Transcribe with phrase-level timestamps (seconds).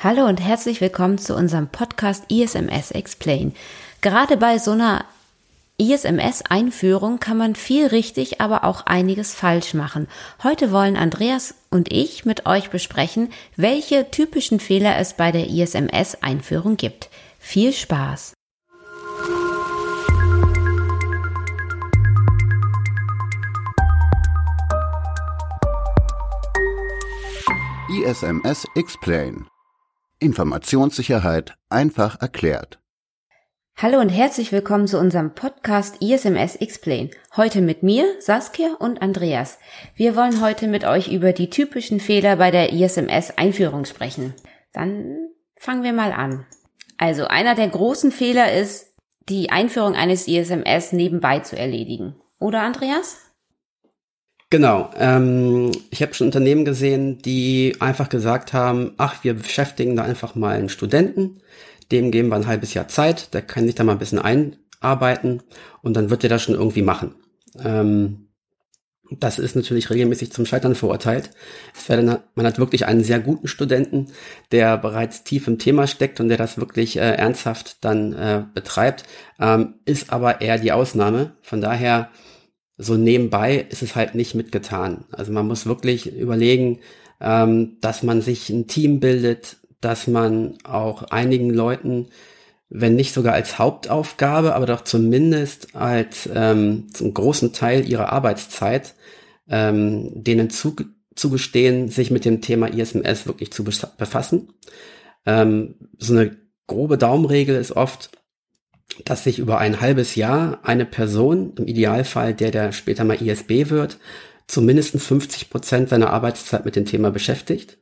[0.00, 3.52] Hallo und herzlich willkommen zu unserem Podcast ISMS Explain.
[4.00, 5.04] Gerade bei so einer
[5.78, 10.06] ISMS-Einführung kann man viel richtig, aber auch einiges falsch machen.
[10.44, 16.76] Heute wollen Andreas und ich mit euch besprechen, welche typischen Fehler es bei der ISMS-Einführung
[16.76, 17.10] gibt.
[17.40, 18.34] Viel Spaß!
[27.90, 29.44] ISMS Explain
[30.20, 32.80] Informationssicherheit einfach erklärt.
[33.76, 37.10] Hallo und herzlich willkommen zu unserem Podcast ISMS Explain.
[37.36, 39.58] Heute mit mir, Saskia und Andreas.
[39.94, 44.34] Wir wollen heute mit euch über die typischen Fehler bei der ISMS Einführung sprechen.
[44.72, 46.44] Dann fangen wir mal an.
[46.96, 48.96] Also einer der großen Fehler ist,
[49.28, 52.16] die Einführung eines ISMS nebenbei zu erledigen.
[52.40, 53.27] Oder Andreas?
[54.50, 54.90] Genau.
[54.96, 60.34] Ähm, ich habe schon Unternehmen gesehen, die einfach gesagt haben, ach, wir beschäftigen da einfach
[60.34, 61.42] mal einen Studenten,
[61.92, 65.42] dem geben wir ein halbes Jahr Zeit, der kann sich da mal ein bisschen einarbeiten
[65.82, 67.14] und dann wird der das schon irgendwie machen.
[67.62, 68.28] Ähm,
[69.10, 71.30] das ist natürlich regelmäßig zum Scheitern verurteilt.
[71.86, 74.08] Dann, man hat wirklich einen sehr guten Studenten,
[74.52, 79.04] der bereits tief im Thema steckt und der das wirklich äh, ernsthaft dann äh, betreibt,
[79.40, 81.32] ähm, ist aber eher die Ausnahme.
[81.42, 82.10] Von daher
[82.78, 85.04] so nebenbei ist es halt nicht mitgetan.
[85.10, 86.78] Also man muss wirklich überlegen,
[87.20, 92.06] ähm, dass man sich ein Team bildet, dass man auch einigen Leuten,
[92.70, 98.94] wenn nicht sogar als Hauptaufgabe, aber doch zumindest als ähm, zum großen Teil ihrer Arbeitszeit,
[99.48, 100.76] ähm, denen zu,
[101.16, 104.52] zugestehen, sich mit dem Thema ISMS wirklich zu befassen.
[105.26, 108.10] Ähm, so eine grobe Daumenregel ist oft,
[109.04, 113.70] dass sich über ein halbes Jahr eine Person, im Idealfall der, der später mal ISB
[113.70, 113.98] wird,
[114.46, 117.78] zumindest 50 Prozent seiner Arbeitszeit mit dem Thema beschäftigt.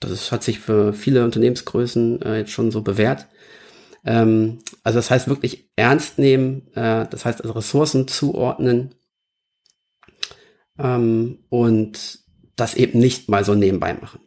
[0.00, 3.26] Das ist, hat sich für viele Unternehmensgrößen äh, jetzt schon so bewährt.
[4.04, 8.94] Ähm, also das heißt wirklich ernst nehmen, äh, das heißt also Ressourcen zuordnen
[10.78, 12.20] ähm, und
[12.56, 14.20] das eben nicht mal so nebenbei machen.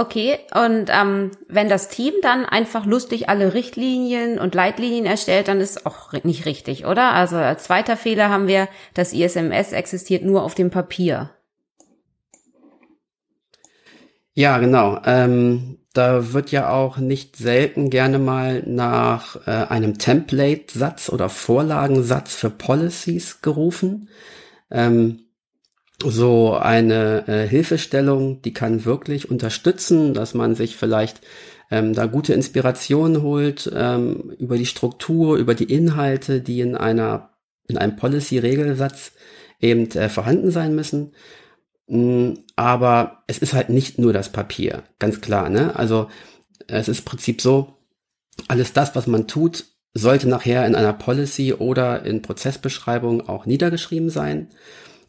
[0.00, 5.60] Okay, und ähm, wenn das Team dann einfach lustig alle Richtlinien und Leitlinien erstellt, dann
[5.60, 7.12] ist auch nicht richtig, oder?
[7.12, 11.28] Also als zweiter Fehler haben wir, das ISMS existiert nur auf dem Papier.
[14.32, 15.02] Ja, genau.
[15.04, 22.34] Ähm, da wird ja auch nicht selten gerne mal nach äh, einem Template-Satz oder Vorlagensatz
[22.34, 24.08] für Policies gerufen.
[24.70, 25.26] Ähm,
[26.04, 31.20] so eine äh, Hilfestellung, die kann wirklich unterstützen, dass man sich vielleicht
[31.70, 37.30] ähm, da gute Inspirationen holt ähm, über die Struktur, über die Inhalte, die in einer
[37.68, 39.12] in einem Policy-Regelsatz
[39.60, 41.12] eben äh, vorhanden sein müssen.
[41.86, 45.48] Mm, aber es ist halt nicht nur das Papier, ganz klar.
[45.48, 45.76] Ne?
[45.76, 46.08] Also
[46.66, 47.76] es ist im Prinzip so,
[48.48, 54.10] alles das, was man tut, sollte nachher in einer Policy oder in Prozessbeschreibung auch niedergeschrieben
[54.10, 54.48] sein.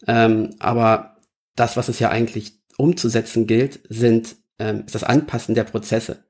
[0.07, 1.17] Ähm, aber
[1.55, 6.23] das, was es ja eigentlich umzusetzen gilt, sind ähm, ist das Anpassen der Prozesse.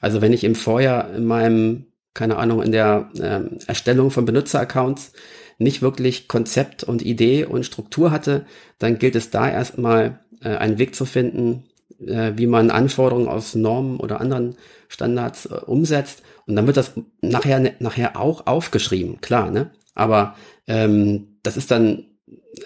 [0.00, 5.12] Also wenn ich im Vorjahr in meinem, keine Ahnung, in der ähm, Erstellung von Benutzeraccounts
[5.58, 8.44] nicht wirklich Konzept und Idee und Struktur hatte,
[8.78, 11.64] dann gilt es da erstmal äh, einen Weg zu finden,
[12.00, 14.56] äh, wie man Anforderungen aus Normen oder anderen
[14.88, 16.22] Standards äh, umsetzt.
[16.46, 19.70] Und dann wird das nachher, nachher auch aufgeschrieben, klar, ne?
[19.94, 20.34] Aber
[20.66, 22.06] ähm, das ist dann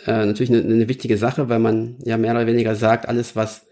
[0.07, 3.67] äh, natürlich eine, eine, wichtige Sache, weil man ja mehr oder weniger sagt, alles, was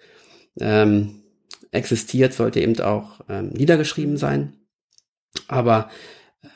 [0.61, 1.23] ähm,
[1.71, 4.55] existiert, sollte eben auch ähm, niedergeschrieben sein.
[5.49, 5.91] Aber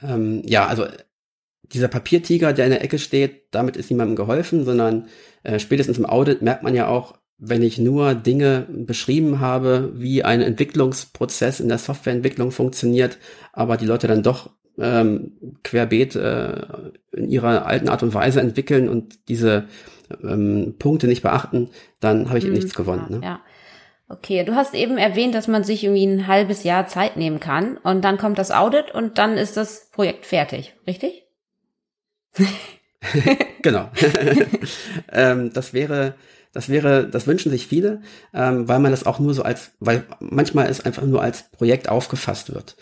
[0.03, 0.87] ähm, ja, also
[1.62, 5.09] dieser Papiertiger, der in der Ecke steht, damit ist niemandem geholfen, sondern
[5.43, 10.22] äh, spätestens im Audit merkt man ja auch, wenn ich nur Dinge beschrieben habe, wie
[10.22, 13.19] ein Entwicklungsprozess in der Softwareentwicklung funktioniert,
[13.53, 15.32] aber die Leute dann doch ähm,
[15.62, 16.62] querbeet äh,
[17.12, 19.64] in ihrer alten Art und Weise entwickeln und diese
[20.22, 21.70] ähm, Punkte nicht beachten,
[22.00, 23.06] dann habe ich eben mhm, nichts gewonnen.
[23.08, 23.20] Ne?
[23.22, 23.41] Ja.
[24.08, 27.77] Okay, du hast eben erwähnt, dass man sich irgendwie ein halbes Jahr Zeit nehmen kann
[27.77, 31.22] und dann kommt das Audit und dann ist das Projekt fertig, richtig?
[33.62, 33.88] genau.
[35.12, 36.15] ähm, das wäre,
[36.53, 38.03] das wäre, das wünschen sich viele,
[38.34, 41.88] ähm, weil man das auch nur so als, weil manchmal es einfach nur als Projekt
[41.88, 42.76] aufgefasst wird.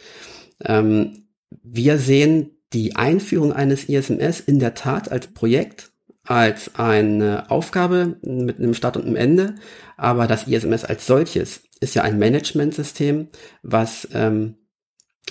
[0.64, 5.90] Ähm, wir sehen die Einführung eines ISMS in der Tat als Projekt,
[6.24, 9.54] als eine Aufgabe mit einem Start und einem Ende,
[9.96, 13.28] aber das ISMS als solches ist ja ein Managementsystem,
[13.62, 14.56] was ähm,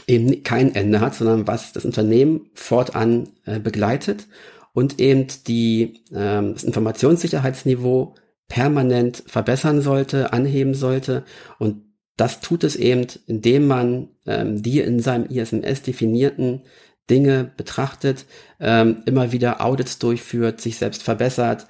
[0.08, 4.28] eben kein Ende hat, sondern was das Unternehmen fortan äh, begleitet
[4.74, 8.16] und eben die, ähm, das Informationssicherheitsniveau
[8.48, 11.24] permanent verbessern sollte, anheben sollte.
[11.60, 11.87] Und
[12.18, 16.64] das tut es eben, indem man ähm, die in seinem ISMS definierten
[17.10, 18.26] Dinge betrachtet,
[18.60, 21.68] ähm, immer wieder Audits durchführt, sich selbst verbessert,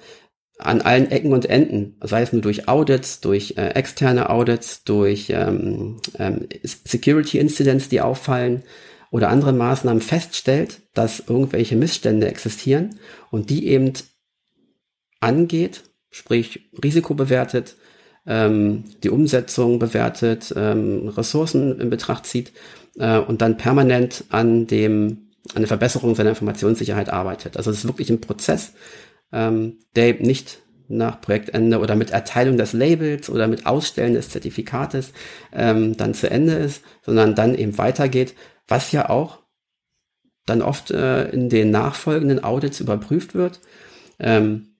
[0.58, 5.30] an allen Ecken und Enden, sei es nur durch Audits, durch äh, externe Audits, durch
[5.30, 8.64] ähm, ähm, Security Incidents, die auffallen
[9.10, 12.98] oder andere Maßnahmen feststellt, dass irgendwelche Missstände existieren
[13.30, 13.92] und die eben
[15.20, 17.76] angeht, sprich Risiko bewertet,
[18.28, 22.52] ähm, die Umsetzung bewertet, ähm, Ressourcen in Betracht zieht
[22.98, 27.56] äh, und dann permanent an dem an der Verbesserung seiner Informationssicherheit arbeitet.
[27.56, 28.74] Also es ist wirklich ein Prozess,
[29.32, 30.58] ähm, der eben nicht
[30.88, 35.12] nach Projektende oder mit Erteilung des Labels oder mit Ausstellen des Zertifikates
[35.52, 38.34] ähm, dann zu Ende ist, sondern dann eben weitergeht,
[38.66, 39.38] was ja auch
[40.46, 43.60] dann oft äh, in den nachfolgenden Audits überprüft wird.
[44.18, 44.77] Ähm,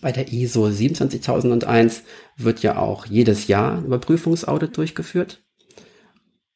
[0.00, 2.02] bei der ISO 27001
[2.36, 5.42] wird ja auch jedes Jahr ein Überprüfungsaudit durchgeführt.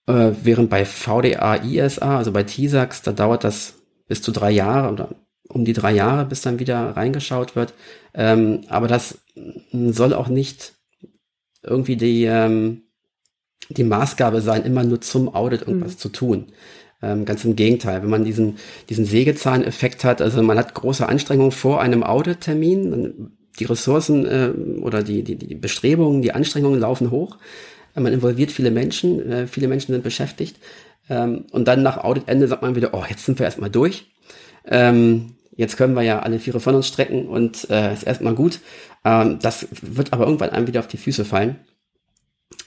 [0.06, 3.74] Äh, während bei VDA, ISA, also bei TISAX, da dauert das
[4.06, 5.14] bis zu drei Jahre oder
[5.48, 7.74] um die drei Jahre, bis dann wieder reingeschaut wird.
[8.14, 9.18] Ähm, aber das
[9.72, 10.74] soll auch nicht
[11.62, 12.82] irgendwie die, ähm,
[13.68, 15.98] die Maßgabe sein, immer nur zum Audit irgendwas mhm.
[15.98, 16.46] zu tun.
[17.00, 18.56] Ähm, ganz im Gegenteil, wenn man diesen,
[18.88, 24.50] diesen Sägezahneffekt hat, also man hat große Anstrengungen vor einem Audit-Termin, die Ressourcen äh,
[24.80, 27.38] oder die, die, die Bestrebungen, die Anstrengungen laufen hoch,
[27.94, 30.56] man involviert viele Menschen, äh, viele Menschen sind beschäftigt
[31.08, 34.10] ähm, und dann nach Auditende sagt man wieder, oh, jetzt sind wir erstmal durch.
[34.64, 38.60] Ähm, jetzt können wir ja alle Viere von uns strecken und äh, ist erstmal gut.
[39.04, 41.56] Ähm, das wird aber irgendwann einem wieder auf die Füße fallen.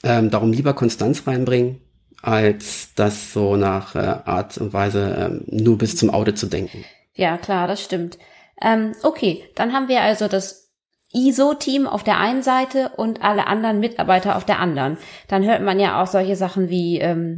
[0.04, 1.80] Ähm, darum lieber Konstanz reinbringen,
[2.22, 6.84] als das so nach äh, Art und Weise ähm, nur bis zum Audit zu denken.
[7.14, 8.18] Ja, klar, das stimmt.
[8.62, 10.72] Ähm, okay, dann haben wir also das
[11.14, 14.98] ISO-Team auf der einen Seite und alle anderen Mitarbeiter auf der anderen.
[15.28, 17.38] Dann hört man ja auch solche Sachen wie ähm,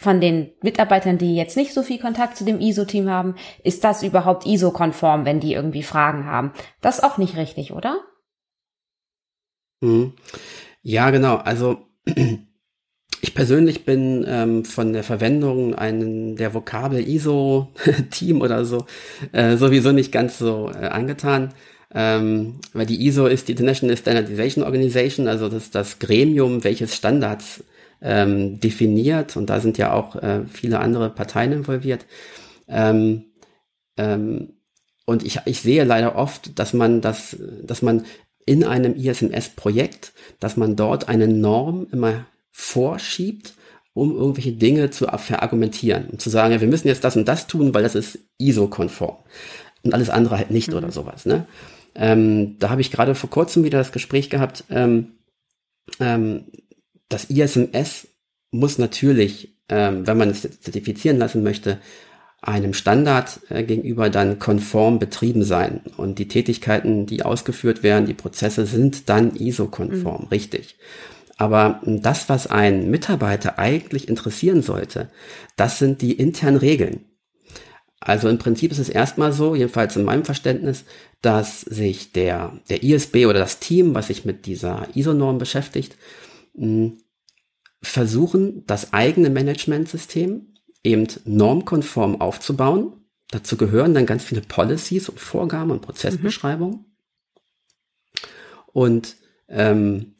[0.00, 4.02] von den Mitarbeitern, die jetzt nicht so viel Kontakt zu dem ISO-Team haben, ist das
[4.02, 6.52] überhaupt ISO-konform, wenn die irgendwie Fragen haben?
[6.80, 7.98] Das ist auch nicht richtig, oder?
[9.80, 10.14] Mhm.
[10.80, 11.36] Ja, genau.
[11.36, 11.86] Also
[13.22, 18.86] ich persönlich bin ähm, von der Verwendung einen der Vokabel ISO-Team oder so
[19.32, 21.52] äh, sowieso nicht ganz so äh, angetan.
[21.92, 26.94] Ähm, weil die ISO ist die International Standardization Organization, also das ist das Gremium, welches
[26.94, 27.64] Standards
[28.00, 32.06] ähm, definiert und da sind ja auch äh, viele andere Parteien involviert.
[32.68, 33.24] Ähm,
[33.96, 34.54] ähm,
[35.04, 38.04] und ich, ich sehe leider oft, dass man das, dass man
[38.46, 43.54] in einem ISMS-Projekt, dass man dort eine Norm immer vorschiebt,
[43.92, 47.46] um irgendwelche Dinge zu verargumentieren und zu sagen, ja, wir müssen jetzt das und das
[47.46, 49.16] tun, weil das ist ISO-konform
[49.82, 50.76] und alles andere halt nicht mhm.
[50.76, 51.26] oder sowas.
[51.26, 51.46] Ne?
[51.94, 55.12] Ähm, da habe ich gerade vor kurzem wieder das Gespräch gehabt, ähm,
[55.98, 56.44] ähm,
[57.08, 58.08] das ISMS
[58.52, 61.78] muss natürlich, ähm, wenn man es zertifizieren lassen möchte,
[62.42, 65.82] einem Standard äh, gegenüber dann konform betrieben sein.
[65.96, 70.28] Und die Tätigkeiten, die ausgeführt werden, die Prozesse sind dann ISO-konform, mhm.
[70.28, 70.76] richtig.
[71.40, 75.10] Aber das, was ein Mitarbeiter eigentlich interessieren sollte,
[75.56, 77.06] das sind die internen Regeln.
[77.98, 80.84] Also im Prinzip ist es erstmal so, jedenfalls in meinem Verständnis,
[81.22, 85.96] dass sich der, der ISB oder das Team, was sich mit dieser ISO-Norm beschäftigt,
[87.80, 90.46] versuchen, das eigene Managementsystem
[90.84, 92.92] eben normkonform aufzubauen.
[93.30, 96.80] Dazu gehören dann ganz viele Policies und Vorgaben und Prozessbeschreibungen.
[96.80, 96.84] Mhm.
[98.74, 99.16] Und
[99.48, 100.16] ähm,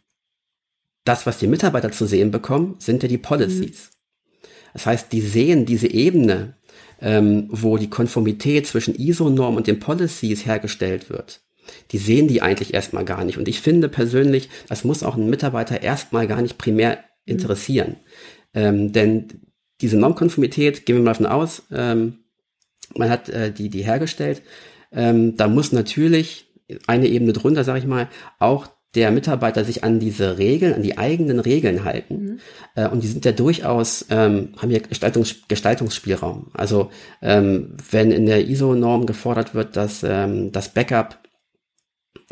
[1.05, 3.91] das, was die Mitarbeiter zu sehen bekommen, sind ja die Policies.
[3.91, 4.47] Mhm.
[4.73, 6.57] Das heißt, die sehen diese Ebene,
[7.01, 11.41] ähm, wo die Konformität zwischen ISO-Norm und den Policies hergestellt wird
[11.91, 13.39] die sehen die eigentlich erstmal gar nicht.
[13.39, 17.91] Und ich finde persönlich, das muss auch einen Mitarbeiter erstmal gar nicht primär interessieren.
[17.91, 17.97] Mhm.
[18.55, 19.29] Ähm, denn
[19.81, 22.19] diese Normkonformität, gehen wir mal davon aus, ähm,
[22.95, 24.43] man hat äh, die, die hergestellt,
[24.93, 26.47] ähm, da muss natürlich
[26.87, 30.99] eine Ebene drunter, sage ich mal, auch der Mitarbeiter sich an diese Regeln, an die
[30.99, 32.15] eigenen Regeln halten.
[32.15, 32.41] Mhm.
[32.75, 36.51] Äh, und die sind ja durchaus, ähm, haben ja Gestaltungs Gestaltungsspielraum.
[36.55, 36.91] Also
[37.23, 41.19] ähm, wenn in der ISO-Norm gefordert wird, dass ähm, das Backup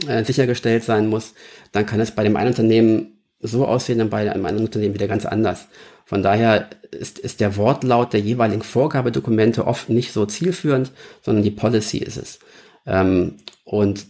[0.06, 1.34] äh, sichergestellt sein muss,
[1.70, 5.06] dann kann es bei dem einen Unternehmen so aussehen und bei einem anderen Unternehmen wieder
[5.06, 5.68] ganz anders.
[6.04, 10.90] Von daher ist, ist der Wortlaut der jeweiligen Vorgabedokumente oft nicht so zielführend,
[11.22, 12.38] sondern die Policy ist es.
[12.84, 14.06] Ähm, und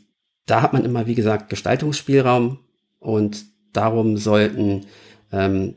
[0.51, 2.59] da hat man immer, wie gesagt, Gestaltungsspielraum
[2.99, 4.87] und darum sollten
[5.33, 5.75] ähm,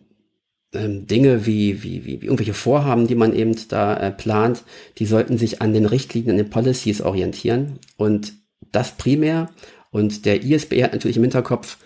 [0.73, 4.63] ähm, Dinge wie, wie, wie, wie irgendwelche Vorhaben, die man eben da äh, plant,
[4.97, 7.79] die sollten sich an den Richtlinien, an den Policies orientieren.
[7.97, 8.33] Und
[8.71, 9.49] das primär.
[9.91, 11.77] Und der ISB hat natürlich im Hinterkopf,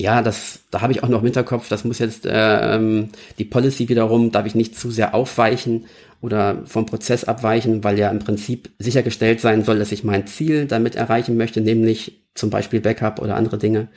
[0.00, 3.88] ja, das, da habe ich auch noch im Hinterkopf, das muss jetzt ähm, die Policy
[3.88, 5.86] wiederum, darf ich nicht zu sehr aufweichen
[6.20, 10.66] oder vom Prozess abweichen, weil ja im Prinzip sichergestellt sein soll, dass ich mein Ziel
[10.66, 13.88] damit erreichen möchte, nämlich zum Beispiel Backup oder andere Dinge.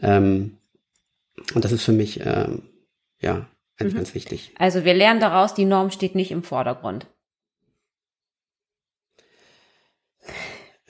[0.00, 0.58] Ähm,
[1.54, 2.62] und das ist für mich ähm,
[3.20, 3.46] ja
[3.76, 3.96] ganz, mhm.
[3.96, 4.52] ganz wichtig.
[4.58, 7.06] Also wir lernen daraus, die Norm steht nicht im Vordergrund.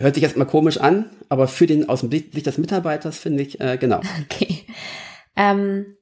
[0.02, 3.60] Hört sich erstmal komisch an, aber für den aus dem Sicht des Mitarbeiters finde ich,
[3.60, 4.00] äh, genau.
[4.24, 4.66] Okay.
[5.36, 5.96] Ähm,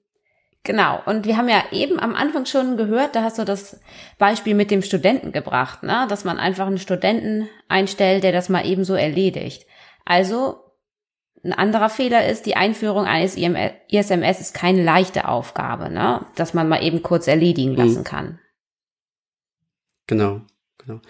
[0.65, 1.03] genau.
[1.05, 3.79] Und wir haben ja eben am Anfang schon gehört, da hast du das
[4.19, 6.07] Beispiel mit dem Studenten gebracht, ne?
[6.09, 9.67] dass man einfach einen Studenten einstellt, der das mal eben so erledigt.
[10.07, 10.57] Also
[11.45, 16.25] ein anderer Fehler ist, die Einführung eines ISMS ist keine leichte Aufgabe, ne?
[16.37, 18.05] dass man mal eben kurz erledigen lassen mhm.
[18.05, 18.39] kann.
[20.07, 20.41] Genau,
[20.79, 21.01] genau.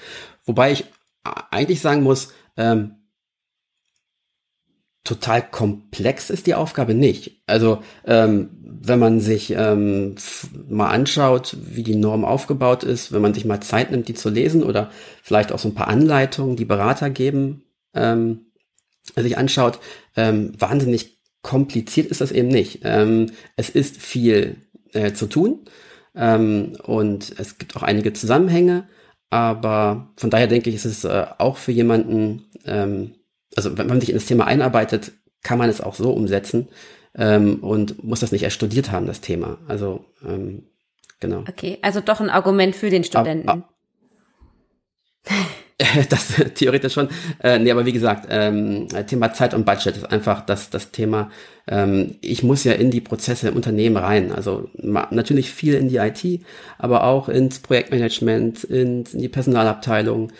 [0.44, 0.86] Wobei ich
[1.22, 2.96] eigentlich sagen muss, ähm,
[5.02, 7.42] total komplex ist die Aufgabe nicht.
[7.46, 10.14] Also ähm, wenn man sich ähm,
[10.68, 14.28] mal anschaut, wie die Norm aufgebaut ist, wenn man sich mal Zeit nimmt, die zu
[14.28, 14.90] lesen oder
[15.22, 17.64] vielleicht auch so ein paar Anleitungen, die Berater geben,
[17.94, 18.46] ähm,
[19.16, 19.80] sich anschaut,
[20.16, 22.80] ähm, wahnsinnig kompliziert ist das eben nicht.
[22.84, 24.56] Ähm, es ist viel
[24.92, 25.60] äh, zu tun
[26.14, 28.86] ähm, und es gibt auch einige Zusammenhänge,
[29.30, 33.14] aber von daher denke ich, ist es äh, auch für jemanden, ähm,
[33.56, 36.68] also wenn man sich in das Thema einarbeitet, kann man es auch so umsetzen
[37.14, 39.58] ähm, und muss das nicht erst studiert haben, das Thema.
[39.68, 40.66] Also ähm,
[41.20, 41.44] genau.
[41.48, 43.48] Okay, also doch ein Argument für den Studenten.
[43.48, 43.72] Ab,
[45.28, 45.36] ab,
[46.08, 47.08] das theoretisch schon.
[47.42, 51.30] Äh, nee, aber wie gesagt, ähm, Thema Zeit und Budget ist einfach das, das Thema.
[51.66, 54.32] Ähm, ich muss ja in die Prozesse im Unternehmen rein.
[54.32, 56.44] Also natürlich viel in die IT,
[56.78, 60.32] aber auch ins Projektmanagement, in, in die Personalabteilung,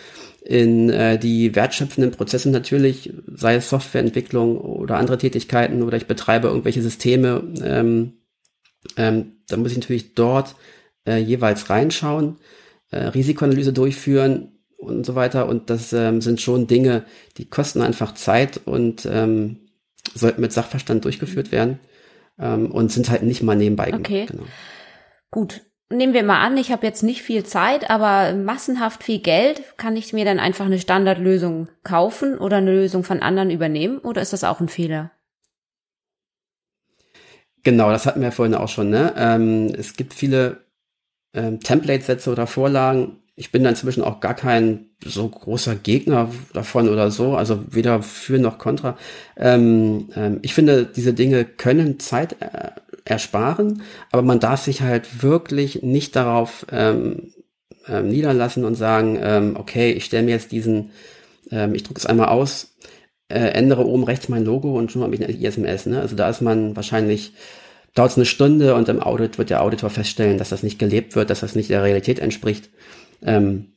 [0.43, 6.49] in äh, die wertschöpfenden Prozesse natürlich, sei es Softwareentwicklung oder andere Tätigkeiten oder ich betreibe
[6.49, 7.43] irgendwelche Systeme.
[7.63, 8.15] Ähm,
[8.97, 10.55] ähm, da muss ich natürlich dort
[11.07, 12.39] äh, jeweils reinschauen,
[12.91, 15.49] äh, Risikoanalyse durchführen und so weiter.
[15.49, 17.05] Und das ähm, sind schon Dinge,
[17.37, 19.69] die kosten einfach Zeit und ähm,
[20.15, 21.79] sollten mit Sachverstand durchgeführt werden
[22.39, 24.27] ähm, und sind halt nicht mal nebenbei okay.
[24.27, 24.45] Genau.
[25.31, 25.63] Gut.
[25.93, 29.77] Nehmen wir mal an, ich habe jetzt nicht viel Zeit, aber massenhaft viel Geld.
[29.77, 33.99] Kann ich mir dann einfach eine Standardlösung kaufen oder eine Lösung von anderen übernehmen?
[33.99, 35.11] Oder ist das auch ein Fehler?
[37.65, 38.91] Genau, das hatten wir vorhin auch schon.
[38.91, 39.13] Ne?
[39.17, 40.65] Ähm, es gibt viele
[41.35, 46.91] ähm, Template-Sätze oder Vorlagen, ich bin da inzwischen auch gar kein so großer Gegner davon
[46.91, 48.99] oder so, also weder für noch contra.
[49.35, 52.73] Ähm, ähm, ich finde, diese Dinge können Zeit äh,
[53.07, 53.81] ersparen,
[54.13, 57.33] aber man darf sich halt wirklich nicht darauf ähm,
[57.89, 60.91] äh, niederlassen und sagen, ähm, okay, ich stelle mir jetzt diesen,
[61.51, 62.75] ähm, ich drücke es einmal aus,
[63.29, 65.87] äh, ändere oben rechts mein Logo und schon habe ich eine ISMS.
[65.87, 65.99] Ne?
[65.99, 67.33] Also da ist man wahrscheinlich
[67.95, 71.17] dauert es eine Stunde und im Audit wird der Auditor feststellen, dass das nicht gelebt
[71.17, 72.69] wird, dass das nicht der Realität entspricht.
[73.23, 73.73] Ähm,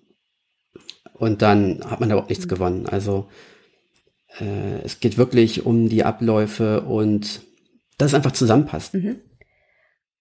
[1.13, 2.87] und dann hat man überhaupt nichts gewonnen.
[2.87, 3.29] Also
[4.39, 7.41] äh, es geht wirklich um die Abläufe und
[7.97, 8.95] dass es einfach zusammenpasst.
[8.95, 9.21] Mhm.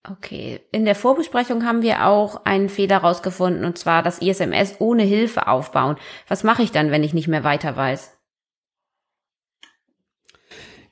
[0.08, 0.60] Okay.
[0.72, 5.46] In der Vorbesprechung haben wir auch einen Fehler rausgefunden, und zwar das ISMS ohne Hilfe
[5.46, 5.96] aufbauen.
[6.26, 8.16] Was mache ich dann, wenn ich nicht mehr weiter weiß?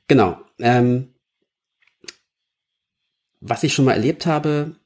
[0.06, 0.38] Genau.
[0.58, 1.14] Ähm,
[3.40, 4.76] was ich schon mal erlebt habe,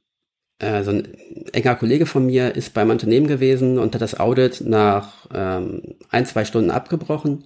[0.83, 1.15] so ein
[1.53, 6.27] enger Kollege von mir ist beim Unternehmen gewesen und hat das Audit nach ähm, ein,
[6.27, 7.45] zwei Stunden abgebrochen.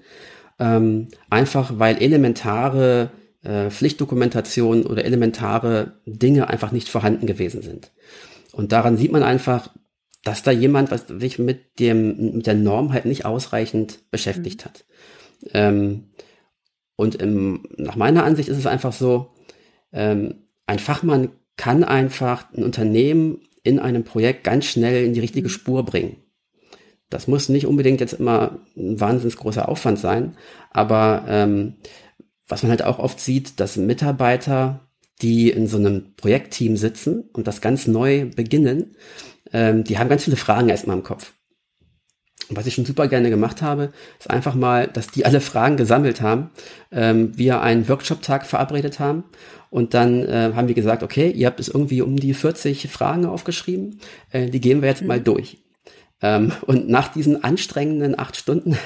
[0.58, 3.10] Ähm, einfach weil elementare
[3.42, 7.92] äh, Pflichtdokumentation oder elementare Dinge einfach nicht vorhanden gewesen sind.
[8.52, 9.70] Und daran sieht man einfach,
[10.24, 14.64] dass da jemand, was sich mit dem, mit der Norm halt nicht ausreichend beschäftigt mhm.
[14.64, 14.84] hat.
[15.54, 16.10] Ähm,
[16.96, 19.32] und im, nach meiner Ansicht ist es einfach so,
[19.92, 25.48] ähm, ein Fachmann kann einfach ein Unternehmen in einem Projekt ganz schnell in die richtige
[25.48, 25.52] mhm.
[25.52, 26.16] Spur bringen.
[27.10, 30.36] Das muss nicht unbedingt jetzt immer ein wahnsinnig großer Aufwand sein,
[30.70, 31.74] aber ähm,
[32.46, 34.88] was man halt auch oft sieht, dass Mitarbeiter,
[35.20, 38.96] die in so einem Projektteam sitzen und das ganz neu beginnen,
[39.52, 41.32] ähm, die haben ganz viele Fragen erstmal im Kopf.
[42.48, 45.76] Und was ich schon super gerne gemacht habe, ist einfach mal, dass die alle Fragen
[45.76, 46.50] gesammelt haben,
[46.90, 49.24] ähm, wir einen Workshop-Tag verabredet haben
[49.70, 53.26] und dann äh, haben wir gesagt, okay, ihr habt es irgendwie um die 40 Fragen
[53.26, 55.08] aufgeschrieben, äh, die gehen wir jetzt mhm.
[55.08, 55.58] mal durch.
[56.20, 58.76] Ähm, und nach diesen anstrengenden acht Stunden,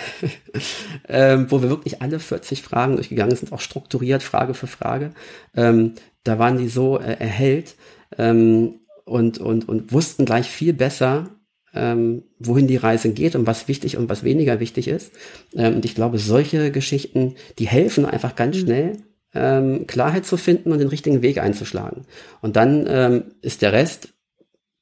[1.09, 5.13] ähm, wo wir wirklich alle 40 Fragen durchgegangen sind, auch strukturiert, Frage für Frage,
[5.57, 7.75] ähm, da waren die so äh, erhellt
[8.19, 11.31] ähm, und, und, und wussten gleich viel besser,
[11.75, 15.13] ähm, wohin die Reise geht und was wichtig und was weniger wichtig ist.
[15.55, 18.61] Ähm, und ich glaube, solche Geschichten, die helfen einfach ganz mhm.
[18.61, 18.97] schnell,
[19.35, 22.07] ähm, Klarheit zu finden und den richtigen Weg einzuschlagen.
[22.41, 24.13] Und dann ähm, ist der Rest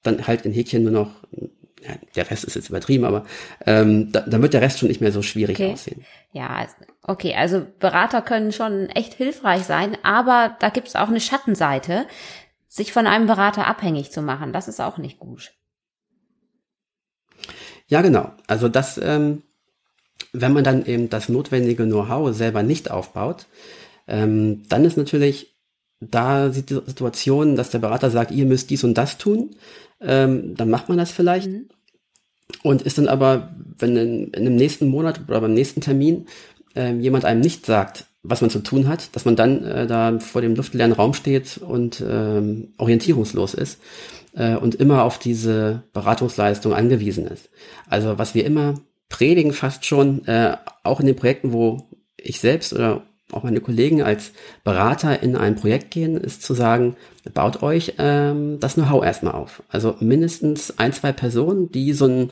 [0.03, 1.11] dann halt in Häkchen nur noch,
[1.83, 3.25] ja, der Rest ist jetzt übertrieben, aber
[3.67, 5.73] ähm, da, dann wird der Rest schon nicht mehr so schwierig okay.
[5.73, 6.05] aussehen.
[6.33, 6.67] Ja,
[7.03, 12.07] okay, also Berater können schon echt hilfreich sein, aber da gibt's auch eine Schattenseite,
[12.69, 14.53] sich von einem Berater abhängig zu machen.
[14.53, 15.53] Das ist auch nicht gut.
[17.89, 18.33] Ja, genau.
[18.47, 19.43] Also das, ähm,
[20.33, 23.47] wenn man dann eben das notwendige Know-how selber nicht aufbaut,
[24.07, 25.55] ähm, dann ist natürlich
[26.01, 29.51] da die Situation, dass der Berater sagt, ihr müsst dies und das tun,
[30.01, 31.49] ähm, dann macht man das vielleicht.
[31.49, 31.69] Mhm.
[32.63, 36.27] Und ist dann aber, wenn in, in dem nächsten Monat oder beim nächsten Termin
[36.75, 40.19] ähm, jemand einem nicht sagt, was man zu tun hat, dass man dann äh, da
[40.19, 43.81] vor dem luftleeren Raum steht und ähm, orientierungslos ist
[44.35, 47.51] äh, und immer auf diese Beratungsleistung angewiesen ist.
[47.89, 52.73] Also was wir immer predigen fast schon, äh, auch in den Projekten, wo ich selbst
[52.73, 54.33] oder auch meine Kollegen als
[54.65, 56.97] Berater in ein Projekt gehen, ist zu sagen,
[57.35, 59.63] baut euch ähm, das Know-how erstmal auf.
[59.69, 62.31] Also mindestens ein, zwei Personen, die so ein,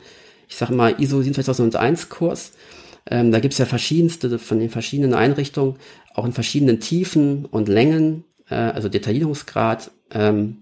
[0.49, 2.53] ich sag mal, ISO 27001 Kurs,
[3.11, 5.77] ähm, da gibt's ja verschiedenste von den verschiedenen Einrichtungen,
[6.15, 10.59] auch in verschiedenen Tiefen und Längen, äh, also Detaillierungsgrad, ähm,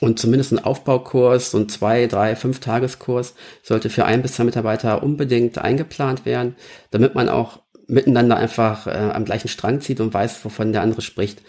[0.00, 4.44] und zumindest ein Aufbaukurs, so ein zwei, drei, fünf Tageskurs sollte für ein bis zwei
[4.44, 6.56] Mitarbeiter unbedingt eingeplant werden,
[6.90, 11.00] damit man auch miteinander einfach äh, am gleichen Strang zieht und weiß, wovon der andere
[11.00, 11.42] spricht.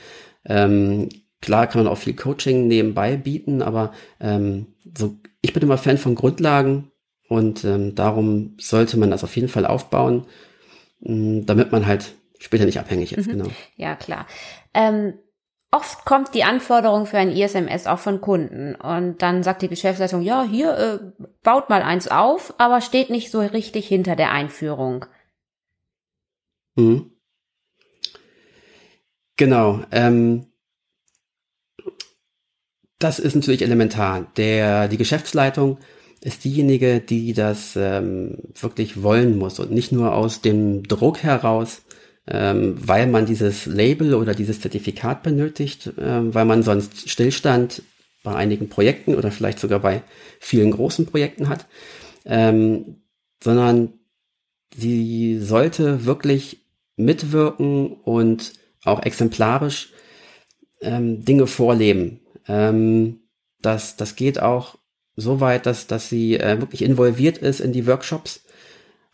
[0.45, 1.09] Ähm,
[1.41, 4.67] klar kann man auch viel Coaching nebenbei bieten, aber ähm,
[4.97, 6.91] so, ich bin immer Fan von Grundlagen
[7.27, 10.25] und ähm, darum sollte man das auf jeden Fall aufbauen,
[11.01, 13.27] mh, mm, damit man halt später nicht abhängig ist.
[13.27, 13.31] Mhm.
[13.31, 13.49] Genau.
[13.75, 14.25] Ja, klar.
[14.73, 15.13] Ähm,
[15.71, 20.21] oft kommt die Anforderung für ein ISMS auch von Kunden und dann sagt die Geschäftsleitung,
[20.21, 25.05] ja, hier äh, baut mal eins auf, aber steht nicht so richtig hinter der Einführung.
[26.75, 27.11] Mhm.
[29.37, 29.83] Genau.
[29.91, 30.47] Ähm,
[32.99, 34.31] das ist natürlich elementar.
[34.35, 35.79] Der, die Geschäftsleitung
[36.21, 41.81] ist diejenige, die das ähm, wirklich wollen muss und nicht nur aus dem Druck heraus,
[42.27, 47.83] ähm, weil man dieses Label oder dieses Zertifikat benötigt, ähm, weil man sonst Stillstand
[48.23, 50.03] bei einigen Projekten oder vielleicht sogar bei
[50.41, 51.67] vielen großen Projekten hat,
[52.25, 52.97] ähm,
[53.41, 53.93] sondern
[54.75, 56.57] sie sollte wirklich
[56.99, 59.91] mitwirken und auch exemplarisch
[60.81, 62.21] ähm, Dinge vorleben.
[62.47, 63.21] Ähm,
[63.61, 64.77] das, das geht auch
[65.15, 68.43] so weit, dass, dass sie äh, wirklich involviert ist in die Workshops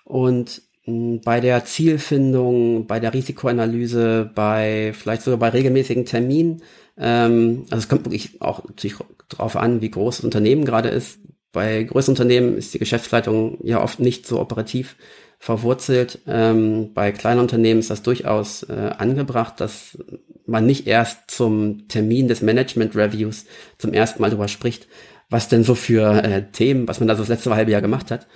[0.04, 6.62] und mh, hm, bei der Zielfindung, bei der Risikoanalyse, bei vielleicht sogar bei regelmäßigen Terminen.
[6.98, 8.98] Ähm, also es kommt wirklich auch natürlich
[9.30, 11.20] darauf an, wie groß das Unternehmen gerade ist.
[11.52, 14.98] Bei größeren Unternehmen ist die Geschäftsleitung ja oft nicht so operativ
[15.40, 16.20] verwurzelt.
[16.28, 19.98] Ähm, bei kleinen Unternehmen ist das durchaus äh, angebracht, dass
[20.46, 23.46] man nicht erst zum Termin des Management Reviews
[23.78, 24.88] zum ersten Mal darüber spricht,
[25.30, 28.12] was denn so für äh, Themen, was man da so das letzte halbe Jahr gemacht
[28.12, 28.28] hat.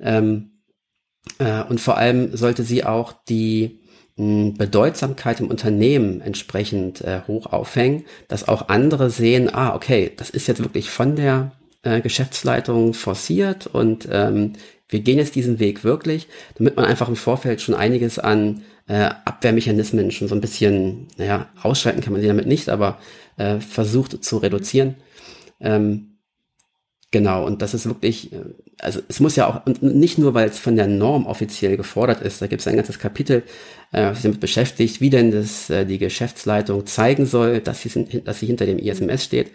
[0.00, 0.50] Ähm,
[1.38, 3.80] äh, und vor allem sollte sie auch die
[4.16, 10.30] mh, Bedeutsamkeit im Unternehmen entsprechend äh, hoch aufhängen, dass auch andere sehen, ah, okay, das
[10.30, 11.52] ist jetzt wirklich von der
[11.84, 14.54] äh, Geschäftsleitung forciert und ähm,
[14.88, 19.10] wir gehen jetzt diesen Weg wirklich, damit man einfach im Vorfeld schon einiges an äh,
[19.24, 22.98] Abwehrmechanismen schon so ein bisschen, naja, ausschalten kann man sie damit nicht, aber
[23.36, 24.96] äh, versucht zu reduzieren.
[25.60, 26.13] Ähm,
[27.10, 28.40] genau, und das ist wirklich, äh,
[28.78, 32.22] also es muss ja auch, und nicht nur, weil es von der Norm offiziell gefordert
[32.22, 33.42] ist, da gibt es ein ganzes Kapitel,
[33.92, 38.22] äh, was sich damit beschäftigt, wie denn das äh, die Geschäftsleitung zeigen soll, dass sie,
[38.22, 39.50] dass sie hinter dem ISMS steht.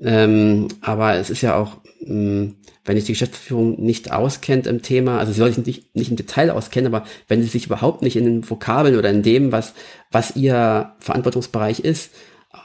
[0.00, 4.82] Ähm, aber es ist ja auch, mh, hm, wenn sich die Geschäftsführung nicht auskennt im
[4.82, 8.02] Thema, also sie soll sich nicht, nicht im Detail auskennen, aber wenn sie sich überhaupt
[8.02, 9.74] nicht in den Vokabeln oder in dem, was,
[10.10, 12.10] was ihr Verantwortungsbereich ist,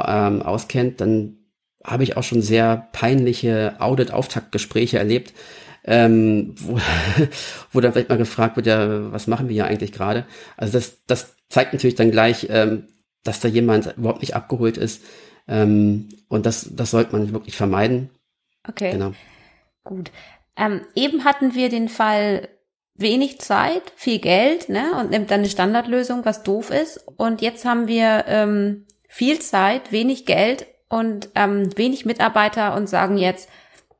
[0.03, 1.37] ähm, auskennt, dann
[1.83, 5.33] habe ich auch schon sehr peinliche Audit-Auftaktgespräche erlebt,
[5.83, 6.79] ähm, wo,
[7.71, 10.25] wo dann vielleicht mal gefragt wird, ja, was machen wir hier eigentlich gerade?
[10.57, 12.87] Also das, das zeigt natürlich dann gleich, ähm,
[13.23, 15.01] dass da jemand überhaupt nicht abgeholt ist,
[15.47, 18.09] ähm, und das, das sollte man wirklich vermeiden.
[18.67, 18.91] Okay.
[18.91, 19.13] Genau.
[19.83, 20.11] Gut.
[20.57, 22.49] Ähm, eben hatten wir den Fall
[22.95, 26.97] wenig Zeit, viel Geld, ne, und nimmt dann eine Standardlösung, was doof ist.
[27.15, 33.17] Und jetzt haben wir ähm, viel Zeit, wenig Geld und ähm, wenig Mitarbeiter und sagen
[33.17, 33.49] jetzt,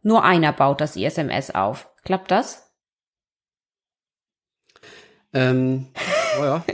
[0.04, 1.89] nur einer baut das ISMS auf.
[2.04, 2.71] Klappt das?
[5.34, 5.88] Ähm,
[6.39, 6.65] oh ja.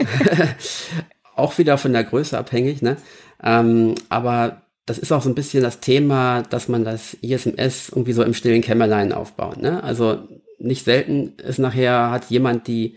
[1.34, 2.96] auch wieder von der Größe abhängig, ne?
[3.42, 8.12] Ähm, aber das ist auch so ein bisschen das Thema, dass man das ISMS irgendwie
[8.12, 9.56] so im stillen Kämmerlein aufbaut.
[9.56, 9.82] Ne?
[9.82, 12.96] Also nicht selten ist nachher, hat jemand die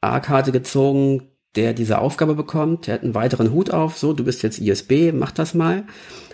[0.00, 4.42] A-Karte gezogen, der diese Aufgabe bekommt, der hat einen weiteren Hut auf, so, du bist
[4.42, 5.84] jetzt ISB, mach das mal.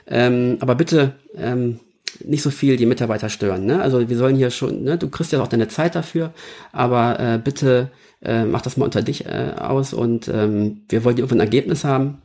[0.06, 1.80] Ähm, aber bitte ähm,
[2.24, 3.66] nicht so viel die Mitarbeiter stören.
[3.66, 3.80] Ne?
[3.80, 6.32] Also wir sollen hier schon, ne, du kriegst ja auch deine Zeit dafür,
[6.72, 7.90] aber äh, bitte
[8.22, 11.84] äh, mach das mal unter dich äh, aus und ähm, wir wollen irgendwann ein Ergebnis
[11.84, 12.22] haben.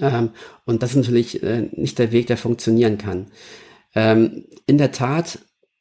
[0.00, 0.30] Ähm,
[0.64, 3.26] und das ist natürlich äh, nicht der Weg, der funktionieren kann.
[3.94, 5.38] Ähm, in der Tat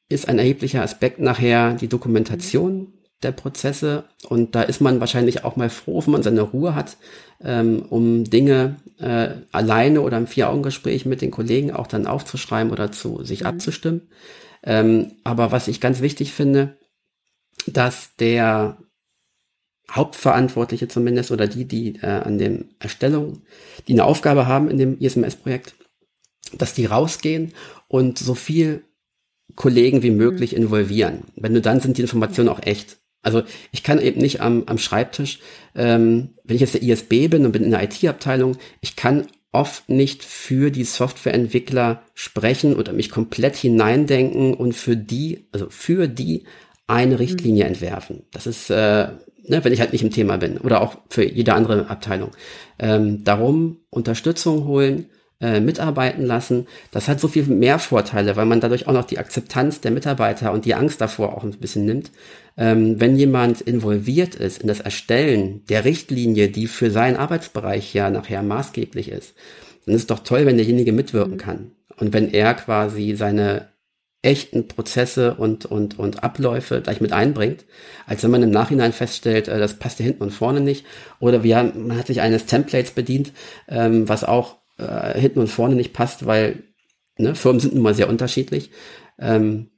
[0.08, 5.56] ist ein erheblicher Aspekt nachher die Dokumentation der Prozesse und da ist man wahrscheinlich auch
[5.56, 6.98] mal froh, wenn man seine Ruhe hat,
[7.42, 12.92] ähm, um Dinge äh, alleine oder im Vier-Augen-Gespräch mit den Kollegen auch dann aufzuschreiben oder
[12.92, 13.48] zu sich mhm.
[13.48, 14.10] abzustimmen.
[14.64, 16.78] Ähm, aber was ich ganz wichtig finde,
[17.68, 18.78] dass der
[19.92, 23.42] Hauptverantwortliche zumindest oder die, die äh, an dem Erstellung,
[23.88, 25.76] die eine Aufgabe haben in dem ISMS-Projekt,
[26.54, 27.54] dass die rausgehen
[27.88, 28.84] und so viel
[29.56, 30.64] Kollegen wie möglich mhm.
[30.64, 31.24] involvieren.
[31.36, 32.99] Wenn du dann sind die Informationen auch echt.
[33.22, 35.40] Also ich kann eben nicht am, am Schreibtisch,
[35.76, 39.90] ähm, wenn ich jetzt der ISB bin und bin in der IT-Abteilung, ich kann oft
[39.90, 46.46] nicht für die Softwareentwickler sprechen oder mich komplett hineindenken und für die, also für die
[46.88, 47.70] eine Richtlinie mhm.
[47.70, 48.24] entwerfen.
[48.32, 49.08] Das ist, äh,
[49.48, 52.32] ne, wenn ich halt nicht im Thema bin oder auch für jede andere Abteilung.
[52.78, 55.08] Ähm, darum Unterstützung holen,
[55.42, 56.68] äh, mitarbeiten lassen.
[56.92, 60.52] Das hat so viel mehr Vorteile, weil man dadurch auch noch die Akzeptanz der Mitarbeiter
[60.52, 62.12] und die Angst davor auch ein bisschen nimmt.
[62.60, 68.10] Ähm, wenn jemand involviert ist in das Erstellen der Richtlinie, die für seinen Arbeitsbereich ja
[68.10, 69.34] nachher maßgeblich ist,
[69.86, 71.38] dann ist es doch toll, wenn derjenige mitwirken mhm.
[71.38, 71.72] kann.
[71.96, 73.70] Und wenn er quasi seine
[74.22, 77.64] echten Prozesse und, und, und Abläufe gleich mit einbringt,
[78.06, 80.86] als wenn man im Nachhinein feststellt, äh, das passt hier hinten und vorne nicht.
[81.22, 83.32] Oder wir haben, man hat sich eines Templates bedient,
[83.70, 86.64] ähm, was auch äh, hinten und vorne nicht passt, weil
[87.18, 88.72] ne, Firmen sind nun mal sehr unterschiedlich.
[89.18, 89.70] Ähm,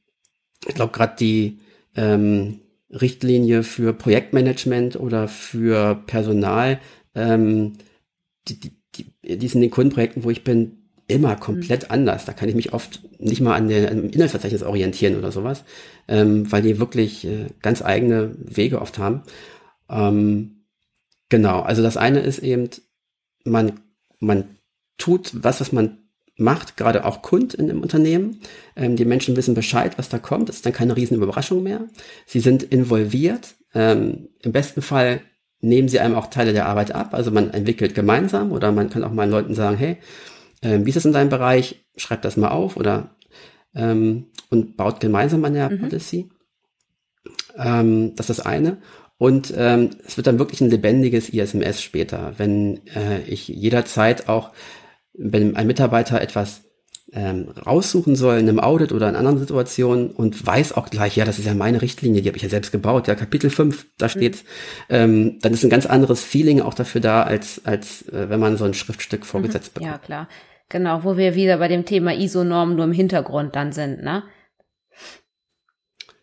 [0.68, 1.60] ich glaube, gerade die
[1.96, 2.61] ähm,
[2.92, 6.80] Richtlinie für Projektmanagement oder für Personal,
[7.16, 7.74] ähm,
[8.48, 11.92] die, die, die, die sind in den Kundenprojekten, wo ich bin, immer komplett mhm.
[11.92, 12.26] anders.
[12.26, 15.64] Da kann ich mich oft nicht mal an, dem Inhaltsverzeichnis orientieren oder sowas,
[16.08, 19.24] ähm, weil die wirklich äh, ganz eigene Wege oft haben.
[19.90, 20.64] Ähm,
[21.30, 22.70] genau, also das eine ist eben,
[23.44, 23.80] man,
[24.20, 24.58] man
[24.98, 25.98] tut was, was man
[26.42, 28.42] macht, gerade auch Kund in einem Unternehmen.
[28.76, 30.50] Ähm, die Menschen wissen Bescheid, was da kommt.
[30.50, 31.86] Das ist dann keine riesen Überraschung mehr.
[32.26, 33.56] Sie sind involviert.
[33.74, 35.22] Ähm, Im besten Fall
[35.62, 37.14] nehmen sie einem auch Teile der Arbeit ab.
[37.14, 39.98] Also man entwickelt gemeinsam oder man kann auch mal Leuten sagen, hey,
[40.62, 41.86] ähm, wie ist es in deinem Bereich?
[41.96, 43.16] Schreib das mal auf oder
[43.76, 45.80] ähm, und baut gemeinsam an der mhm.
[45.80, 46.30] Policy.
[47.58, 48.78] Ähm, das ist das eine.
[49.18, 54.52] Und ähm, es wird dann wirklich ein lebendiges ISMS später, wenn äh, ich jederzeit auch
[55.14, 56.64] wenn ein Mitarbeiter etwas
[57.14, 61.26] ähm, raussuchen soll in einem Audit oder in anderen Situationen und weiß auch gleich, ja,
[61.26, 64.08] das ist ja meine Richtlinie, die habe ich ja selbst gebaut, ja, Kapitel 5, da
[64.08, 64.96] steht's, mhm.
[64.96, 68.56] ähm, dann ist ein ganz anderes Feeling auch dafür da, als, als äh, wenn man
[68.56, 69.80] so ein Schriftstück vorgesetzt mhm.
[69.80, 69.92] bekommt.
[69.92, 70.28] Ja, klar.
[70.70, 74.24] Genau, wo wir wieder bei dem Thema ISO-Normen nur im Hintergrund dann sind, ne?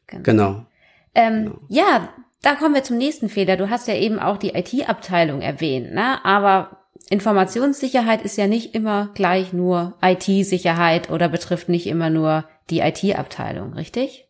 [0.07, 0.23] Genau.
[0.23, 0.67] genau.
[1.15, 1.59] Ähm, genau.
[1.69, 2.09] Ja,
[2.41, 3.59] da kommen wir zum nächsten Fehler.
[3.59, 6.25] Du hast ja eben auch die IT-Abteilung erwähnt, ne?
[6.25, 12.81] Aber Informationssicherheit ist ja nicht immer gleich nur IT-Sicherheit oder betrifft nicht immer nur die
[12.81, 14.29] IT-Abteilung, richtig?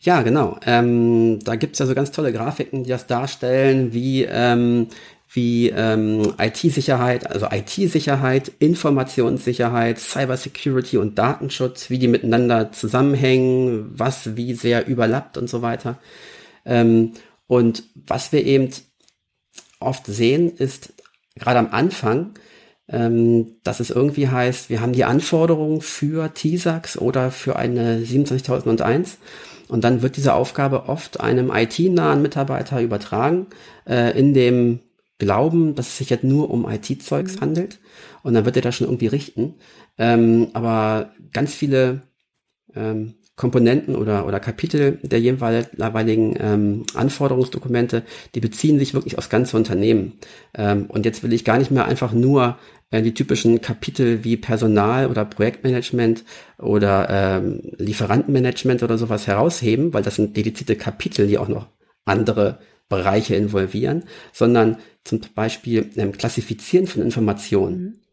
[0.00, 0.58] Ja, genau.
[0.66, 4.88] Ähm, da gibt's ja so ganz tolle Grafiken, die das darstellen, wie, ähm,
[5.32, 14.54] wie ähm, IT-Sicherheit, also IT-Sicherheit, Informationssicherheit, Cybersecurity und Datenschutz, wie die miteinander zusammenhängen, was wie
[14.54, 15.98] sehr überlappt und so weiter.
[16.64, 17.12] Ähm,
[17.46, 18.70] und was wir eben
[19.80, 20.94] oft sehen, ist
[21.34, 22.34] gerade am Anfang,
[22.88, 29.18] ähm, dass es irgendwie heißt, wir haben die Anforderungen für TISAX oder für eine 27001
[29.68, 33.46] und dann wird diese Aufgabe oft einem IT-nahen Mitarbeiter übertragen,
[33.88, 34.80] äh, in dem
[35.18, 37.40] Glauben, dass es sich jetzt nur um IT-Zeugs mhm.
[37.40, 37.78] handelt
[38.22, 39.54] und dann wird er das schon irgendwie richten.
[39.98, 42.02] Ähm, aber ganz viele
[42.74, 48.02] ähm, Komponenten oder, oder Kapitel der jeweiligen ähm, Anforderungsdokumente,
[48.34, 50.14] die beziehen sich wirklich aufs ganze Unternehmen.
[50.54, 52.58] Ähm, und jetzt will ich gar nicht mehr einfach nur
[52.90, 56.24] äh, die typischen Kapitel wie Personal oder Projektmanagement
[56.58, 61.66] oder ähm, Lieferantenmanagement oder sowas herausheben, weil das sind dedizierte Kapitel, die auch noch
[62.06, 67.82] andere Bereiche involvieren, sondern zum Beispiel ähm, Klassifizieren von Informationen.
[67.82, 68.05] Mhm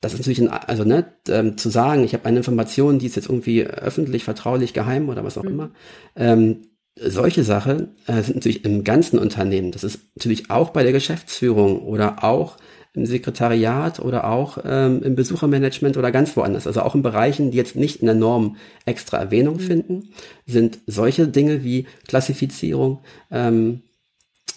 [0.00, 3.16] das ist natürlich, ein, also ne, ähm, zu sagen, ich habe eine Information, die ist
[3.16, 5.50] jetzt irgendwie öffentlich, vertraulich, geheim oder was auch mhm.
[5.50, 5.70] immer.
[6.14, 6.66] Ähm,
[6.98, 9.72] solche Sachen äh, sind natürlich im ganzen Unternehmen.
[9.72, 12.56] Das ist natürlich auch bei der Geschäftsführung oder auch
[12.94, 16.66] im Sekretariat oder auch ähm, im Besuchermanagement oder ganz woanders.
[16.66, 18.56] Also auch in Bereichen, die jetzt nicht in der Norm
[18.86, 19.60] extra Erwähnung mhm.
[19.60, 20.08] finden,
[20.46, 23.82] sind solche Dinge wie Klassifizierung, ähm,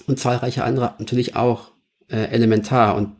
[0.09, 1.71] und zahlreiche andere natürlich auch
[2.09, 2.95] äh, elementar.
[2.95, 3.11] Und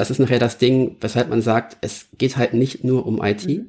[0.00, 3.46] das ist nachher das Ding, weshalb man sagt, es geht halt nicht nur um IT,
[3.46, 3.66] mhm.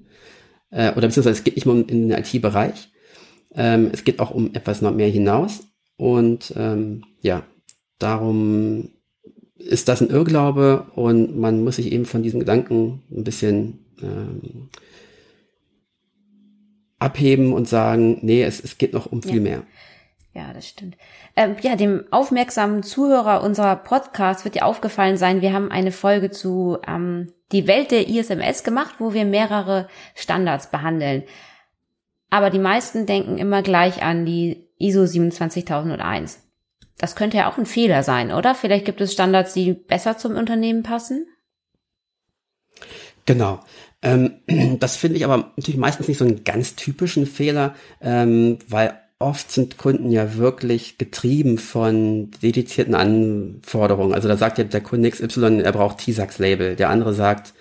[0.69, 2.89] äh, oder beziehungsweise es geht nicht nur um den IT-Bereich,
[3.53, 5.67] ähm, es geht auch um etwas noch mehr hinaus.
[5.97, 7.43] Und ähm, ja,
[7.99, 8.91] darum
[9.57, 14.69] ist das ein Irrglaube und man muss sich eben von diesem Gedanken ein bisschen ähm,
[16.97, 19.41] abheben und sagen, nee, es, es geht noch um viel ja.
[19.41, 19.63] mehr.
[20.33, 20.95] Ja, das stimmt.
[21.35, 26.31] Ähm, ja, dem aufmerksamen Zuhörer unserer Podcast wird dir aufgefallen sein, wir haben eine Folge
[26.31, 31.23] zu ähm, die Welt der ISMS gemacht, wo wir mehrere Standards behandeln.
[32.29, 36.41] Aber die meisten denken immer gleich an die ISO 27001.
[36.97, 38.55] Das könnte ja auch ein Fehler sein, oder?
[38.55, 41.27] Vielleicht gibt es Standards, die besser zum Unternehmen passen?
[43.25, 43.59] Genau.
[44.01, 44.39] Ähm,
[44.79, 49.51] das finde ich aber natürlich meistens nicht so einen ganz typischen Fehler, ähm, weil oft
[49.51, 54.13] sind Kunden ja wirklich getrieben von dedizierten Anforderungen.
[54.13, 56.75] Also da sagt ja der Kunde XY, er braucht TISAX-Label.
[56.75, 57.53] Der andere sagt,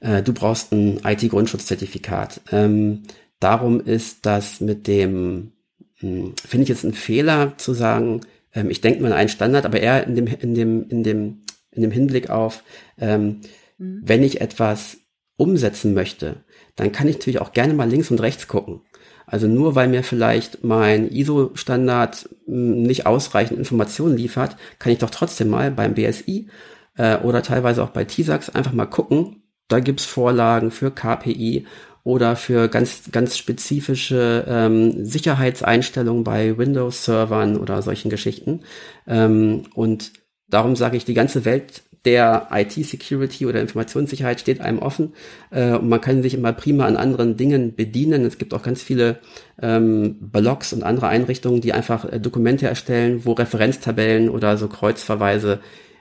[0.00, 2.40] äh, du brauchst ein IT-Grundschutzzertifikat.
[2.50, 3.02] Ähm,
[3.40, 5.52] darum ist das mit dem,
[5.96, 8.20] hm, finde ich jetzt ein Fehler zu sagen,
[8.54, 11.82] ähm, ich denke mal einen Standard, aber eher in dem, in dem, in dem, in
[11.82, 12.62] dem Hinblick auf,
[12.98, 13.40] ähm,
[13.78, 14.02] mhm.
[14.04, 14.98] wenn ich etwas
[15.36, 16.44] umsetzen möchte,
[16.76, 18.80] dann kann ich natürlich auch gerne mal links und rechts gucken.
[19.26, 25.10] Also nur weil mir vielleicht mein ISO-Standard hm, nicht ausreichend Informationen liefert, kann ich doch
[25.10, 26.48] trotzdem mal beim BSI
[26.96, 29.42] äh, oder teilweise auch bei TISAX einfach mal gucken.
[29.68, 31.66] Da gibt's Vorlagen für KPI
[32.04, 38.60] oder für ganz, ganz spezifische ähm, Sicherheitseinstellungen bei Windows-Servern oder solchen Geschichten.
[39.06, 40.12] Ähm, und
[40.48, 45.14] darum sage ich, die ganze Welt der IT-Security oder Informationssicherheit steht einem offen
[45.50, 48.24] äh, und man kann sich immer prima an anderen Dingen bedienen.
[48.24, 49.20] Es gibt auch ganz viele
[49.60, 55.60] ähm, Blogs und andere Einrichtungen, die einfach äh, Dokumente erstellen, wo Referenztabellen oder so Kreuzverweise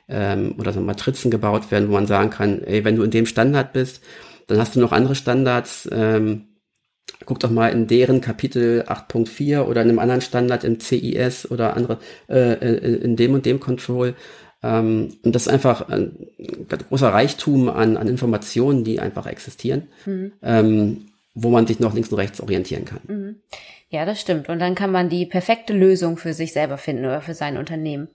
[0.10, 3.28] ähm, oder so Matrizen gebaut werden, wo man sagen kann, ey, wenn du in dem
[3.28, 4.02] Standard bist,
[4.48, 5.88] dann hast du noch andere Standards.
[5.92, 6.48] Ähm,
[7.26, 11.76] guck doch mal in deren Kapitel 8.4 oder in einem anderen Standard im CIS oder
[11.76, 14.16] andere äh, äh in dem und dem Control
[14.64, 16.28] ähm, und das ist einfach ein,
[16.90, 20.34] großer Reichtum an, an Informationen, die einfach existieren, mhm.
[20.44, 23.00] ähm, wo man sich noch links und rechts orientieren kann.
[23.08, 23.36] Mhm.
[23.90, 24.50] Ja, das stimmt.
[24.50, 28.08] Und dann kann man die perfekte Lösung für sich selber finden oder für sein Unternehmen.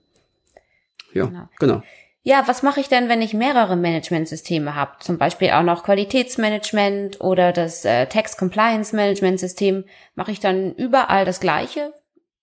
[1.13, 1.49] Ja, genau.
[1.59, 1.83] genau.
[2.23, 4.91] Ja, was mache ich denn, wenn ich mehrere Managementsysteme habe?
[4.99, 9.85] Zum Beispiel auch noch Qualitätsmanagement oder das äh, Tax Compliance Management System.
[10.15, 11.93] Mache ich dann überall das Gleiche?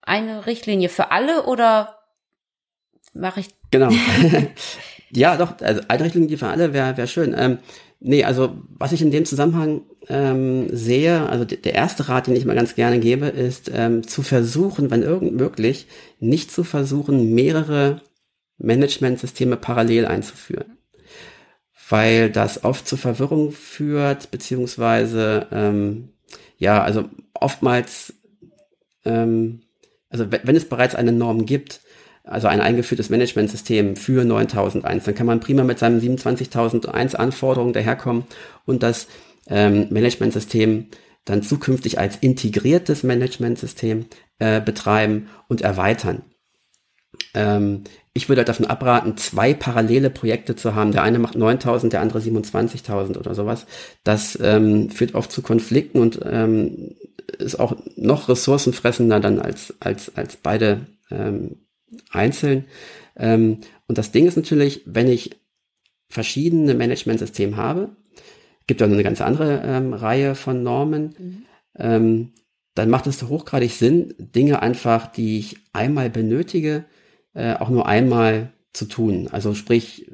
[0.01, 1.99] Eine Richtlinie für alle oder
[3.13, 3.49] mache ich.
[3.75, 3.91] Genau.
[5.11, 7.35] ja, doch, also Einrichtungen, für alle wäre wär schön.
[7.37, 7.59] Ähm,
[7.99, 12.45] nee, also was ich in dem Zusammenhang ähm, sehe, also der erste Rat, den ich
[12.45, 15.89] mal ganz gerne gebe, ist ähm, zu versuchen, wenn irgend möglich,
[16.21, 18.01] nicht zu versuchen, mehrere
[18.59, 20.79] Managementsysteme parallel einzuführen.
[21.89, 26.11] Weil das oft zu Verwirrung führt, beziehungsweise ähm,
[26.59, 28.15] ja, also oftmals,
[29.05, 29.63] ähm,
[30.11, 31.81] also wenn es bereits eine Norm gibt,
[32.25, 35.05] also ein eingeführtes Managementsystem für 9001.
[35.05, 38.25] Dann kann man prima mit seinem 27001 Anforderungen daherkommen
[38.65, 39.09] und das
[39.47, 40.87] ähm, Managementsystem
[41.27, 44.07] dann zukünftig als integriertes Managementsystem
[44.39, 46.23] äh, betreiben und erweitern.
[47.35, 47.85] Ähm,
[48.15, 50.93] ich würde halt davon abraten, zwei parallele Projekte zu haben.
[50.93, 53.67] Der eine macht 9000, der andere 27.000 oder sowas.
[54.03, 56.95] Das ähm, führt oft zu Konflikten und ähm,
[57.39, 61.64] ist auch noch ressourcenfressender dann als, als, als beide ähm,
[62.11, 62.67] einzeln.
[63.17, 65.31] Ähm, und das Ding ist natürlich, wenn ich
[66.09, 67.97] verschiedene Managementsysteme habe,
[68.67, 71.43] gibt ja noch eine ganz andere ähm, Reihe von Normen, mhm.
[71.77, 72.33] ähm,
[72.75, 76.85] dann macht es hochgradig Sinn, Dinge einfach, die ich einmal benötige,
[77.35, 79.29] äh, auch nur einmal zu tun.
[79.31, 80.11] Also sprich,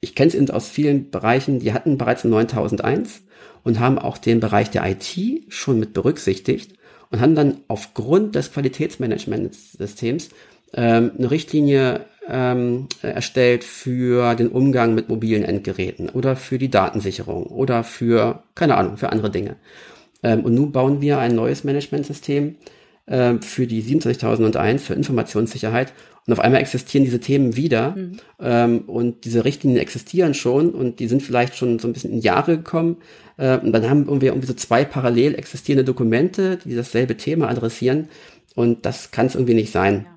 [0.00, 3.22] ich kenne es aus vielen Bereichen, die hatten bereits ein 9001
[3.62, 5.16] und haben auch den Bereich der IT
[5.48, 6.74] schon mit berücksichtigt
[7.14, 10.30] und haben dann aufgrund des Qualitätsmanagementsystems
[10.74, 17.46] ähm, eine Richtlinie ähm, erstellt für den Umgang mit mobilen Endgeräten oder für die Datensicherung
[17.46, 19.54] oder für, keine Ahnung, für andere Dinge.
[20.24, 22.56] Ähm, und nun bauen wir ein neues Managementsystem
[23.06, 25.92] äh, für die 27001 für Informationssicherheit
[26.26, 28.16] und auf einmal existieren diese Themen wieder mhm.
[28.40, 32.22] ähm, und diese Richtlinien existieren schon und die sind vielleicht schon so ein bisschen in
[32.22, 32.96] Jahre gekommen.
[33.36, 38.08] Äh, und dann haben wir irgendwie so zwei parallel existierende Dokumente, die dasselbe Thema adressieren.
[38.54, 40.06] Und das kann es irgendwie nicht sein.
[40.06, 40.14] Ja.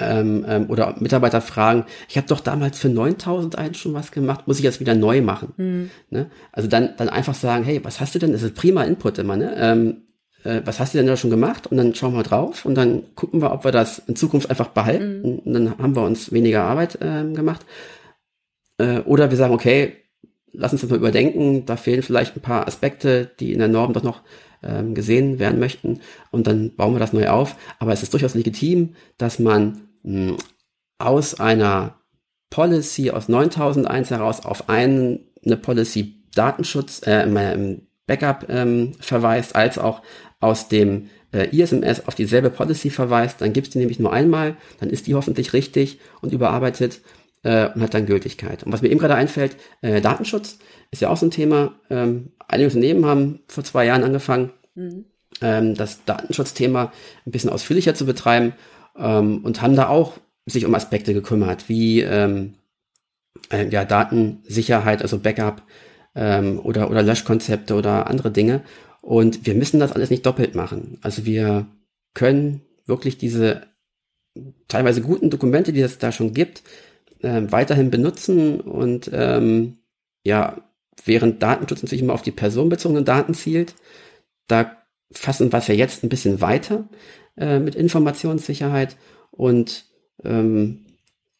[0.00, 4.58] Ähm, ähm, oder Mitarbeiter fragen, ich habe doch damals für 9001 schon was gemacht, muss
[4.58, 5.54] ich jetzt wieder neu machen?
[5.56, 5.90] Mhm.
[6.10, 6.30] Ne?
[6.52, 8.32] Also dann, dann einfach sagen, hey, was hast du denn?
[8.32, 9.54] Das ist prima Input immer, ne?
[9.56, 10.02] Ähm,
[10.44, 11.66] äh, was hast du denn da schon gemacht?
[11.66, 14.68] Und dann schauen wir drauf und dann gucken wir, ob wir das in Zukunft einfach
[14.68, 15.22] behalten.
[15.22, 15.38] Mhm.
[15.40, 17.64] Und dann haben wir uns weniger Arbeit äh, gemacht.
[18.78, 19.96] Äh, oder wir sagen, okay,
[20.58, 23.92] lass uns das mal überdenken, da fehlen vielleicht ein paar Aspekte, die in der Norm
[23.92, 24.22] doch noch
[24.62, 26.00] ähm, gesehen werden möchten.
[26.30, 27.56] Und dann bauen wir das neu auf.
[27.78, 30.36] Aber es ist durchaus legitim, dass man mh, hm,
[30.98, 32.00] aus einer
[32.50, 40.02] Policy aus 9001 heraus auf einen, eine Policy Datenschutz, äh, Backup ähm, verweist, als auch
[40.40, 44.56] aus dem äh, ISMS auf dieselbe Policy verweist, dann gibt es die nämlich nur einmal,
[44.80, 47.00] dann ist die hoffentlich richtig und überarbeitet
[47.42, 48.64] äh, und hat dann Gültigkeit.
[48.64, 50.58] Und was mir eben gerade einfällt, äh, Datenschutz
[50.90, 51.74] ist ja auch so ein Thema.
[51.90, 55.04] Ähm, einige Unternehmen haben vor zwei Jahren angefangen, mhm.
[55.40, 56.92] ähm, das Datenschutzthema
[57.26, 58.54] ein bisschen ausführlicher zu betreiben
[58.96, 62.54] ähm, und haben da auch sich um Aspekte gekümmert, wie ähm,
[63.50, 65.62] äh, ja, Datensicherheit, also Backup
[66.14, 68.62] ähm, oder, oder Löschkonzepte oder andere Dinge.
[69.00, 70.98] Und wir müssen das alles nicht doppelt machen.
[71.02, 71.66] Also wir
[72.14, 73.62] können wirklich diese
[74.66, 76.62] teilweise guten Dokumente, die es da schon gibt,
[77.22, 79.78] äh, weiterhin benutzen und ähm,
[80.24, 80.62] ja,
[81.04, 83.74] während Datenschutz natürlich immer auf die personenbezogenen Daten zielt,
[84.46, 84.76] da
[85.12, 86.88] fassen wir es ja jetzt ein bisschen weiter
[87.36, 88.96] äh, mit Informationssicherheit
[89.30, 89.84] und
[90.24, 90.86] ähm,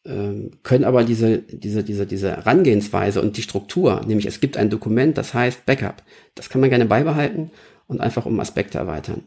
[0.05, 4.69] ähm, können aber diese, diese, diese, diese Herangehensweise und die Struktur, nämlich es gibt ein
[4.69, 6.03] Dokument, das heißt Backup,
[6.35, 7.51] das kann man gerne beibehalten
[7.87, 9.23] und einfach um Aspekte erweitern.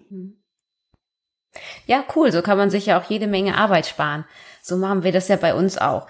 [1.86, 2.32] Ja, cool.
[2.32, 4.24] So kann man sich ja auch jede Menge Arbeit sparen.
[4.62, 6.06] So machen wir das ja bei uns auch.